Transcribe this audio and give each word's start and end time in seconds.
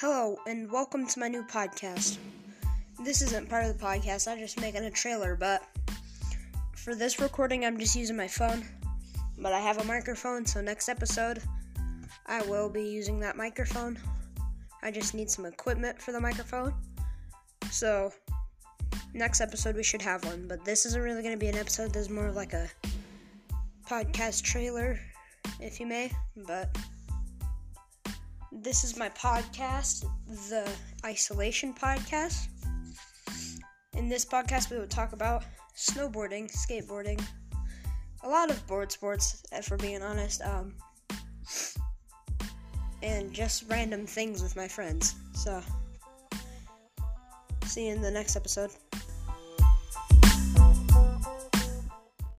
Hello, 0.00 0.38
and 0.46 0.72
welcome 0.72 1.06
to 1.06 1.20
my 1.20 1.28
new 1.28 1.42
podcast. 1.42 2.16
This 3.04 3.20
isn't 3.20 3.50
part 3.50 3.66
of 3.66 3.76
the 3.76 3.84
podcast, 3.84 4.28
I'm 4.28 4.38
just 4.38 4.58
making 4.58 4.82
a 4.82 4.90
trailer, 4.90 5.36
but 5.36 5.62
for 6.74 6.94
this 6.94 7.20
recording, 7.20 7.66
I'm 7.66 7.78
just 7.78 7.94
using 7.94 8.16
my 8.16 8.26
phone. 8.26 8.64
But 9.36 9.52
I 9.52 9.60
have 9.60 9.76
a 9.76 9.84
microphone, 9.84 10.46
so 10.46 10.62
next 10.62 10.88
episode, 10.88 11.42
I 12.24 12.40
will 12.46 12.70
be 12.70 12.82
using 12.82 13.20
that 13.20 13.36
microphone. 13.36 13.98
I 14.82 14.90
just 14.90 15.12
need 15.12 15.28
some 15.28 15.44
equipment 15.44 16.00
for 16.00 16.12
the 16.12 16.20
microphone. 16.20 16.72
So, 17.70 18.10
next 19.12 19.42
episode, 19.42 19.76
we 19.76 19.82
should 19.82 20.00
have 20.00 20.24
one. 20.24 20.48
But 20.48 20.64
this 20.64 20.86
isn't 20.86 21.02
really 21.02 21.20
going 21.20 21.34
to 21.34 21.38
be 21.38 21.48
an 21.48 21.58
episode, 21.58 21.92
this 21.92 22.04
is 22.04 22.10
more 22.10 22.28
of 22.28 22.36
like 22.36 22.54
a 22.54 22.70
podcast 23.86 24.44
trailer, 24.44 24.98
if 25.60 25.78
you 25.78 25.84
may. 25.84 26.10
But 26.46 26.74
this 28.52 28.84
is 28.84 28.96
my 28.96 29.08
podcast, 29.10 30.04
the 30.48 30.68
Isolation 31.04 31.72
Podcast. 31.72 32.48
In 33.96 34.08
this 34.08 34.24
podcast, 34.24 34.70
we 34.70 34.78
will 34.78 34.88
talk 34.88 35.12
about 35.12 35.44
snowboarding, 35.76 36.50
skateboarding, 36.50 37.22
a 38.22 38.28
lot 38.28 38.50
of 38.50 38.66
board 38.66 38.90
sports, 38.90 39.42
we're 39.70 39.76
being 39.76 40.02
honest, 40.02 40.42
um, 40.42 40.74
and 43.02 43.32
just 43.32 43.64
random 43.68 44.06
things 44.06 44.42
with 44.42 44.56
my 44.56 44.66
friends. 44.66 45.14
So, 45.32 45.62
see 47.64 47.86
you 47.86 47.94
in 47.94 48.02
the 48.02 48.10
next 48.10 48.36
episode. 48.36 48.70